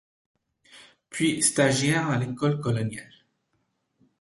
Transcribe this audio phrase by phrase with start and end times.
[1.11, 3.13] Puis stagiaire à l'École Coloniale.